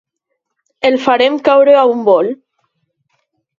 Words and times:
El 0.89 0.97
farem 1.03 1.37
caure 1.49 1.77
a 1.83 1.85
un 1.93 2.03
bol. 2.11 2.33